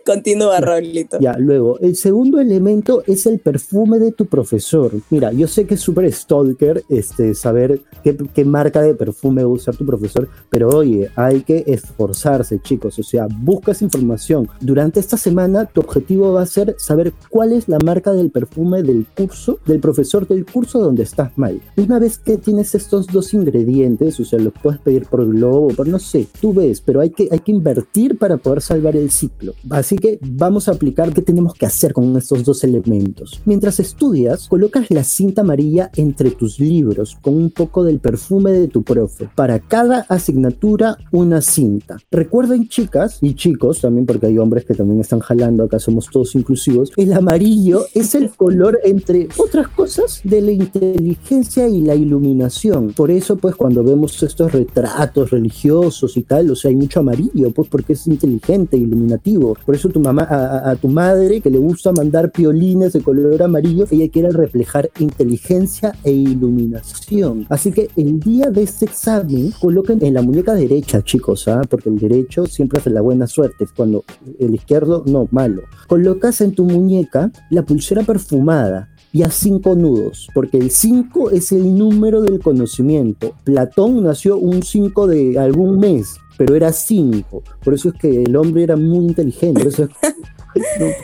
Continúa, 0.06 0.60
Raulito. 0.60 1.20
Ya, 1.20 1.38
luego, 1.38 1.80
el 1.80 1.96
segundo 1.96 2.39
elemento 2.39 3.03
es 3.06 3.25
el 3.25 3.39
perfume 3.39 4.00
de 4.00 4.12
tu 4.12 4.25
profesor. 4.25 4.91
Mira, 5.10 5.32
yo 5.32 5.48
sé 5.48 5.65
que 5.65 5.75
es 5.75 5.82
súper 5.82 6.12
stalker 6.12 6.84
este, 6.89 7.36
saber 7.36 7.82
qué, 8.03 8.18
qué, 8.34 8.44
marca 8.44 8.82
de 8.82 8.96
perfume 8.96 9.44
va 9.44 9.50
a 9.50 9.53
usar 9.53 9.75
tu 9.75 9.86
profesor, 9.86 10.27
pero 10.50 10.70
oye, 10.70 11.12
hay 11.15 11.41
que 11.41 11.63
esforzarse, 11.68 12.60
chicos. 12.60 12.98
O 12.98 13.03
sea, 13.03 13.27
buscas 13.30 13.82
información. 13.82 14.50
Durante 14.60 15.00
esta 15.00 15.18
semana, 15.18 15.65
tu 15.65 15.82
objetivo 15.82 16.34
va 16.34 16.41
a 16.41 16.48
ser 16.48 16.75
saber 16.80 17.13
cuál 17.30 17.53
es 17.53 17.70
la 17.70 17.77
marca 17.86 18.12
del 18.13 18.32
perfume 18.32 18.82
del 18.82 19.00
curso, 19.05 19.60
del 19.65 19.79
profesor 19.79 20.27
del 20.27 20.46
curso 20.46 20.79
donde 20.79 21.03
estás 21.03 21.38
mal. 21.38 21.62
Una 21.77 22.00
vez 22.00 22.17
que 22.17 22.38
tienes 22.38 22.75
estos 22.75 23.08
dos 23.08 23.34
ingredientes, 23.34 24.20
o 24.20 24.25
sea, 24.25 24.39
los 24.39 24.53
puedes 24.62 24.79
pedir 24.79 25.05
por 25.05 25.27
globo, 25.27 25.70
por 25.70 25.88
no 25.88 26.00
sé, 26.00 26.27
tú 26.39 26.53
ves, 26.53 26.81
pero 26.81 27.00
hay 27.01 27.12
que, 27.12 27.27
hay 27.31 27.39
que 27.39 27.51
invertir 27.51 28.17
para 28.17 28.38
poder 28.38 28.62
salvar 28.62 28.96
el 28.96 29.12
ciclo. 29.12 29.53
Así 29.70 29.96
que 29.96 30.20
vamos 30.22 30.67
a 30.67 30.72
aplicar 30.72 31.13
qué 31.13 31.22
tenemos 31.22 31.53
que 31.53 31.65
hacer 31.65 31.93
con 31.93 32.15
estos 32.17 32.43
dos 32.43 32.63
elementos. 32.63 33.41
Mientras 33.46 33.79
estudias, 33.79 34.48
colocas 34.48 34.89
la 34.91 35.03
cinta 35.03 35.41
amarilla 35.41 35.91
entre 35.96 36.31
tus 36.31 36.60
libros 36.60 37.17
con 37.22 37.36
un 37.36 37.51
poco 37.51 37.84
del 37.84 38.00
perfume 38.00 38.51
de 38.51 38.67
tu 38.67 38.84
profe. 38.84 39.29
Para 39.36 39.60
cada 39.60 40.01
asignatura, 40.10 40.98
una 41.12 41.41
cinta. 41.41 41.98
Recuerden, 42.12 42.67
chicas 42.67 43.20
y 43.22 43.36
chicos, 43.36 43.81
también 43.81 44.05
porque 44.05 44.27
hay 44.27 44.38
hombres 44.38 44.65
que 44.65 44.74
también 44.74 45.00
están 45.00 45.20
jalando, 45.20 45.63
acá 45.63 45.79
somos 45.79 46.08
todos 46.12 46.36
inclusivos, 46.36 46.91
el 46.98 47.13
amarillo 47.13 47.86
es 47.93 48.15
el 48.15 48.29
color, 48.29 48.79
entre 48.83 49.27
otras 49.38 49.67
cosas, 49.69 50.21
de 50.23 50.41
la 50.41 50.51
inteligencia 50.51 51.67
y 51.67 51.81
la 51.81 51.95
iluminación. 51.95 52.93
Por 52.93 53.11
eso, 53.11 53.38
pues, 53.38 53.55
cuando 53.55 53.83
vemos 53.83 54.21
estos 54.23 54.51
retratos 54.51 55.31
religiosos 55.31 56.17
y 56.17 56.23
tal, 56.23 56.51
o 56.51 56.55
sea, 56.55 56.69
hay 56.69 56.75
mucho 56.75 57.00
amarillo, 57.00 57.51
pues, 57.51 57.67
porque 57.69 57.93
es 57.93 58.07
inteligente, 58.07 58.77
iluminativo. 58.77 59.57
Por 59.65 59.75
eso 59.75 59.89
tu 59.89 60.00
mamá, 60.00 60.27
a, 60.29 60.75
tu 60.75 60.88
madre 60.88 61.41
que 61.41 61.50
le 61.50 61.57
gusta 61.57 61.91
mandar 61.91 62.31
piolines 62.31 62.93
de 62.93 63.01
color 63.01 63.41
amarillo, 63.43 63.85
ella 63.89 64.09
quiere 64.09 64.29
reflejar 64.29 64.89
inteligencia 65.00 65.93
e 66.03 66.11
iluminación. 66.11 67.45
Así 67.50 67.71
que 67.71 67.89
el 67.95 68.19
día 68.19 68.50
de 68.50 68.63
este 68.63 68.85
examen, 68.85 69.53
coloquen 69.59 70.03
en 70.03 70.13
la 70.13 70.21
muñeca 70.21 70.53
derecha, 70.53 71.03
chicos, 71.03 71.47
¿ah? 71.47 71.61
porque 71.69 71.89
el 71.89 72.00
derecho 72.00 72.45
siempre 72.45 72.79
hace 72.79 72.89
la 72.89 73.01
buena 73.01 73.27
suerte, 73.27 73.65
cuando 73.75 74.03
el 74.39 74.55
izquierdo, 74.55 75.03
no, 75.05 75.27
malo. 75.31 75.63
Colocas 75.88 76.41
en 76.41 76.53
tu 76.53 76.65
muñeca 76.65 77.31
la 77.50 77.63
pulsera 77.63 78.03
perfumada 78.03 78.80
y 79.13 79.24
a 79.24 79.30
cinco 79.30 79.75
nudos, 79.75 80.30
porque 80.34 80.58
el 80.58 80.72
5 80.72 81.32
es 81.32 81.51
el 81.51 81.77
número 81.77 82.22
del 82.22 82.39
conocimiento. 82.39 83.34
Platón 83.44 84.03
nació 84.03 84.38
un 84.38 84.63
5 84.63 85.08
de 85.08 85.38
algún 85.38 85.80
mes, 85.80 86.15
pero 86.38 86.56
era 86.56 86.72
5. 86.72 87.44
Por 87.63 87.74
eso 87.74 87.89
es 87.89 87.96
que 87.96 88.24
el 88.24 88.36
hombre 88.36 88.63
era 88.63 88.77
muy 88.77 89.06
inteligente. 89.06 89.68
Eso 89.68 89.84
es, 89.84 89.89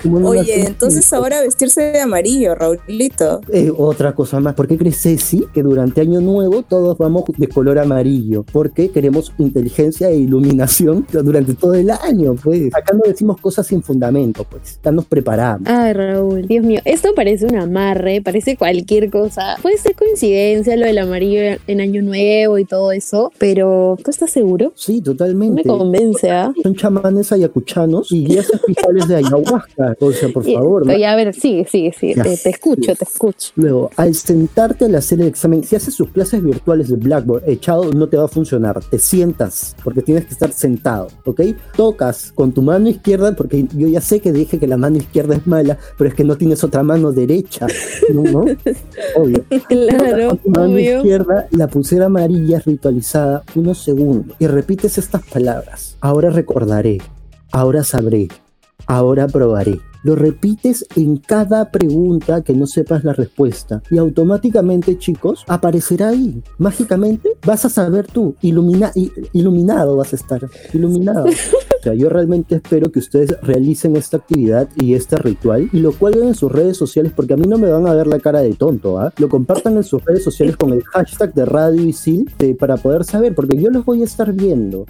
no, 0.05 0.29
Oye, 0.29 0.65
entonces 0.65 1.11
ahora 1.13 1.41
vestirse 1.41 1.81
de 1.81 2.01
amarillo, 2.01 2.55
Raulito. 2.55 3.41
Eh, 3.51 3.71
otra 3.75 4.13
cosa 4.13 4.39
más. 4.39 4.53
¿Por 4.55 4.67
qué 4.67 4.77
crees, 4.77 5.01
Ceci, 5.01 5.45
que 5.53 5.63
durante 5.63 6.01
Año 6.01 6.21
Nuevo 6.21 6.63
todos 6.63 6.97
vamos 6.97 7.23
de 7.37 7.47
color 7.47 7.79
amarillo? 7.79 8.43
Porque 8.51 8.89
queremos 8.89 9.31
inteligencia 9.37 10.09
e 10.09 10.17
iluminación 10.17 11.05
durante 11.11 11.53
todo 11.53 11.73
el 11.73 11.89
año, 11.89 12.35
pues. 12.35 12.73
Acá 12.73 12.93
no 12.93 13.01
decimos 13.05 13.39
cosas 13.39 13.67
sin 13.67 13.81
fundamento, 13.81 14.43
pues. 14.43 14.77
Acá 14.79 14.91
nos 14.91 15.05
preparamos. 15.05 15.67
Ay, 15.67 15.93
Raúl, 15.93 16.47
Dios 16.47 16.65
mío. 16.65 16.81
Esto 16.85 17.13
parece 17.15 17.45
un 17.45 17.55
amarre, 17.55 18.21
parece 18.21 18.57
cualquier 18.57 19.09
cosa. 19.09 19.55
Puede 19.61 19.77
ser 19.77 19.95
coincidencia 19.95 20.75
lo 20.75 20.85
del 20.85 20.97
amarillo 20.97 21.57
en 21.67 21.81
Año 21.81 22.01
Nuevo 22.01 22.57
y 22.57 22.65
todo 22.65 22.91
eso, 22.91 23.31
pero 23.37 23.97
¿tú 24.03 24.11
estás 24.11 24.31
seguro? 24.31 24.71
Sí, 24.75 25.01
totalmente. 25.01 25.63
No 25.65 25.73
me 25.73 25.79
convence, 25.79 26.29
¿ah? 26.29 26.53
Son 26.61 26.75
chamanes 26.75 27.31
ayacuchanos 27.31 28.11
y 28.11 28.25
guías 28.25 28.49
espirituales 28.49 29.07
de 29.07 29.15
ayahuasca. 29.37 29.95
O 29.99 30.11
sea, 30.11 30.29
por 30.29 30.43
favor. 30.43 30.91
Y, 30.91 31.03
a 31.03 31.15
ver, 31.15 31.33
sigue, 31.33 31.65
sigue, 31.65 31.93
sigue. 31.93 32.15
Te, 32.15 32.37
te, 32.37 32.49
escucho, 32.49 32.95
te 32.95 33.03
escucho. 33.03 33.51
Luego, 33.55 33.89
al 33.95 34.15
sentarte 34.15 34.85
al 34.85 34.95
hacer 34.95 35.21
el 35.21 35.27
examen, 35.27 35.63
si 35.63 35.75
haces 35.75 35.93
sus 35.93 36.09
clases 36.09 36.43
virtuales 36.43 36.89
de 36.89 36.95
Blackboard 36.95 37.43
echado, 37.47 37.91
no 37.91 38.07
te 38.07 38.17
va 38.17 38.25
a 38.25 38.27
funcionar. 38.27 38.79
Te 38.83 38.99
sientas, 38.99 39.75
porque 39.83 40.01
tienes 40.01 40.25
que 40.25 40.33
estar 40.33 40.51
sentado, 40.51 41.07
¿ok? 41.25 41.41
Tocas 41.75 42.31
con 42.33 42.51
tu 42.51 42.61
mano 42.61 42.89
izquierda, 42.89 43.35
porque 43.35 43.67
yo 43.73 43.87
ya 43.87 44.01
sé 44.01 44.19
que 44.19 44.31
dije 44.31 44.59
que 44.59 44.67
la 44.67 44.77
mano 44.77 44.97
izquierda 44.97 45.35
es 45.35 45.47
mala, 45.47 45.77
pero 45.97 46.09
es 46.09 46.15
que 46.15 46.23
no 46.23 46.37
tienes 46.37 46.63
otra 46.63 46.83
mano 46.83 47.11
derecha, 47.11 47.67
¿no? 48.13 48.23
¿No? 48.23 48.39
Obvio. 49.15 49.43
Claro, 49.67 50.29
con 50.29 50.37
tu 50.37 50.49
mano 50.49 50.73
obvio. 50.73 50.97
izquierda, 50.97 51.47
la 51.51 51.67
pulsera 51.67 52.05
amarilla 52.05 52.59
ritualizada 52.65 53.43
unos 53.55 53.83
segundos 53.83 54.35
y 54.39 54.47
repites 54.47 54.97
estas 54.97 55.23
palabras. 55.23 55.97
Ahora 56.01 56.29
recordaré, 56.29 56.99
ahora 57.51 57.83
sabré, 57.83 58.27
ahora 58.87 59.27
probaré. 59.27 59.79
Lo 60.03 60.15
repites 60.15 60.85
en 60.95 61.17
cada 61.17 61.69
pregunta 61.69 62.41
que 62.41 62.53
no 62.53 62.65
sepas 62.65 63.03
la 63.03 63.13
respuesta 63.13 63.81
y 63.91 63.97
automáticamente, 63.97 64.97
chicos, 64.97 65.43
aparecerá 65.47 66.09
ahí. 66.09 66.41
Mágicamente 66.57 67.31
vas 67.45 67.65
a 67.65 67.69
saber 67.69 68.07
tú, 68.07 68.35
ilumina, 68.41 68.91
iluminado 69.33 69.97
vas 69.97 70.13
a 70.13 70.15
estar, 70.15 70.49
iluminado. 70.73 71.25
O 71.77 71.83
sea, 71.83 71.93
yo 71.93 72.09
realmente 72.09 72.55
espero 72.55 72.91
que 72.91 72.97
ustedes 72.97 73.39
realicen 73.43 73.95
esta 73.95 74.17
actividad 74.17 74.67
y 74.77 74.95
este 74.95 75.15
ritual 75.15 75.69
y 75.71 75.79
lo 75.79 75.91
cuelguen 75.91 76.29
en 76.29 76.35
sus 76.35 76.51
redes 76.51 76.75
sociales 76.75 77.13
porque 77.15 77.35
a 77.35 77.37
mí 77.37 77.47
no 77.47 77.59
me 77.59 77.69
van 77.69 77.85
a 77.85 77.93
ver 77.93 78.07
la 78.07 78.19
cara 78.19 78.41
de 78.41 78.55
tonto, 78.55 78.99
¿ah? 78.99 79.13
Lo 79.17 79.29
compartan 79.29 79.77
en 79.77 79.83
sus 79.83 80.03
redes 80.03 80.23
sociales 80.23 80.57
con 80.57 80.73
el 80.73 80.83
hashtag 80.83 81.35
de 81.35 81.45
Radio 81.45 81.83
Isil 81.83 82.33
de, 82.39 82.55
para 82.55 82.77
poder 82.77 83.05
saber, 83.05 83.35
porque 83.35 83.61
yo 83.61 83.69
los 83.69 83.85
voy 83.85 84.01
a 84.01 84.05
estar 84.05 84.33
viendo. 84.33 84.85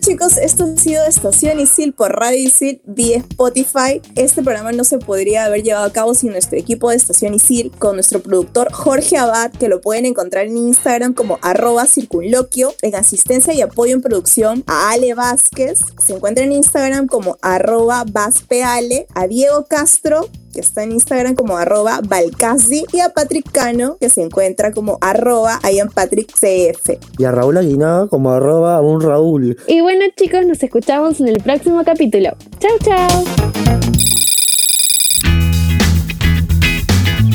Chicos, 0.00 0.38
esto 0.38 0.64
ha 0.64 0.80
sido 0.80 1.04
Estación 1.04 1.60
Isil 1.60 1.92
por 1.92 2.12
Radio 2.12 2.38
Isil 2.38 2.80
vía 2.86 3.18
Spotify. 3.18 4.00
Este 4.14 4.42
programa 4.42 4.72
no 4.72 4.82
se 4.82 4.98
podría 4.98 5.44
haber 5.44 5.62
llevado 5.62 5.84
a 5.84 5.92
cabo 5.92 6.14
sin 6.14 6.30
nuestro 6.30 6.58
equipo 6.58 6.88
de 6.88 6.96
Estación 6.96 7.34
Isil, 7.34 7.70
con 7.78 7.96
nuestro 7.96 8.22
productor 8.22 8.72
Jorge 8.72 9.18
Abad, 9.18 9.52
que 9.52 9.68
lo 9.68 9.82
pueden 9.82 10.06
encontrar 10.06 10.46
en 10.46 10.56
Instagram 10.56 11.12
como 11.12 11.38
arroba 11.42 11.86
circunloquio, 11.86 12.72
en 12.80 12.94
asistencia 12.94 13.52
y 13.52 13.60
apoyo 13.60 13.94
en 13.94 14.00
producción 14.00 14.64
a 14.66 14.90
Ale 14.90 15.12
Vázquez, 15.12 15.78
se 16.04 16.14
encuentra 16.14 16.44
en 16.44 16.52
Instagram 16.52 17.06
como 17.06 17.36
arroba 17.42 18.04
vaspeale, 18.10 19.06
a 19.14 19.26
Diego 19.26 19.66
Castro, 19.66 20.30
que 20.52 20.60
está 20.60 20.82
en 20.82 20.92
Instagram 20.92 21.34
como 21.34 21.56
arroba 21.56 22.00
Balcasdi, 22.06 22.84
y 22.92 23.00
a 23.00 23.10
Patrick 23.10 23.50
Cano, 23.50 23.96
que 24.00 24.08
se 24.08 24.22
encuentra 24.22 24.72
como 24.72 24.98
arroba 25.00 25.60
CF. 25.60 26.90
Y 27.18 27.24
a 27.24 27.32
Raúl 27.32 27.56
Aguinaga 27.56 28.08
como 28.08 28.32
arroba 28.32 28.80
un 28.80 29.00
Raúl. 29.00 29.56
Y 29.66 29.80
bueno 29.80 30.04
chicos, 30.16 30.46
nos 30.46 30.62
escuchamos 30.62 31.20
en 31.20 31.28
el 31.28 31.40
próximo 31.42 31.82
capítulo. 31.84 32.30
Chao, 32.58 32.78
chao. 32.82 33.24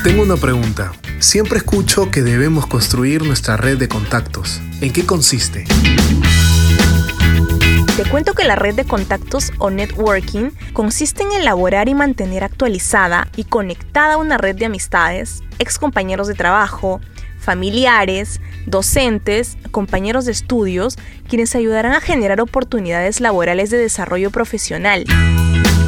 Tengo 0.03 0.21
una 0.21 0.35
pregunta. 0.35 0.91
Siempre 1.19 1.57
escucho 1.57 2.11
que 2.11 2.21
debemos 2.21 2.67
construir 2.67 3.23
nuestra 3.23 3.57
red 3.57 3.77
de 3.77 3.87
contactos. 3.87 4.61
¿En 4.81 4.93
qué 4.93 5.05
consiste? 5.05 5.65
Te 7.95 8.03
cuento 8.03 8.33
que 8.33 8.43
la 8.43 8.57
red 8.57 8.75
de 8.75 8.83
contactos 8.83 9.53
o 9.57 9.69
networking 9.69 10.49
consiste 10.73 11.23
en 11.23 11.31
elaborar 11.31 11.87
y 11.87 11.95
mantener 11.95 12.43
actualizada 12.43 13.29
y 13.37 13.45
conectada 13.45 14.17
una 14.17 14.37
red 14.37 14.57
de 14.57 14.65
amistades, 14.65 15.43
ex 15.59 15.79
compañeros 15.79 16.27
de 16.27 16.33
trabajo, 16.33 16.99
familiares, 17.39 18.41
docentes, 18.65 19.57
compañeros 19.71 20.25
de 20.25 20.33
estudios, 20.33 20.97
quienes 21.29 21.55
ayudarán 21.55 21.93
a 21.93 22.01
generar 22.01 22.41
oportunidades 22.41 23.21
laborales 23.21 23.69
de 23.69 23.77
desarrollo 23.77 24.29
profesional. 24.29 25.05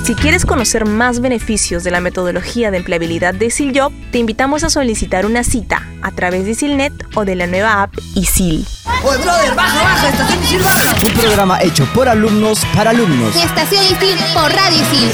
Si 0.05 0.15
quieres 0.15 0.45
conocer 0.45 0.85
más 0.85 1.19
beneficios 1.19 1.83
de 1.83 1.91
la 1.91 1.99
metodología 1.99 2.71
de 2.71 2.77
empleabilidad 2.77 3.33
de 3.33 3.47
ISILJOB, 3.47 3.91
te 4.11 4.19
invitamos 4.19 4.63
a 4.63 4.69
solicitar 4.69 5.25
una 5.25 5.43
cita 5.43 5.85
a 6.01 6.11
través 6.11 6.45
de 6.45 6.51
ISILNET 6.51 6.93
o 7.15 7.25
de 7.25 7.35
la 7.35 7.47
nueva 7.47 7.83
app 7.83 7.93
ISIL. 8.15 8.65
Oye, 9.07 9.17
brother, 9.19 9.55
baja, 9.55 9.83
baja, 9.83 10.09
estación 10.09 10.43
Isil 10.43 10.59
baja. 10.61 10.95
Un 11.01 11.13
programa 11.13 11.61
hecho 11.61 11.85
por 11.93 12.09
alumnos 12.09 12.65
para 12.75 12.89
alumnos. 12.89 13.35
Estación 13.35 13.85
Isil 13.85 14.17
por 14.33 14.51
Radio 14.51 14.81
Isil. 14.81 15.11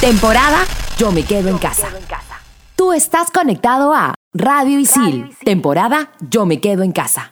Temporada 0.00 0.64
Yo 0.98 1.12
me 1.12 1.22
quedo 1.22 1.48
en 1.48 1.58
casa. 1.58 1.88
Tú 2.74 2.92
estás 2.92 3.30
conectado 3.30 3.94
a 3.94 4.14
Radio 4.34 4.80
Isil. 4.80 5.30
Temporada 5.44 6.10
Yo 6.28 6.44
me 6.44 6.60
quedo 6.60 6.82
en 6.82 6.90
casa. 6.90 7.30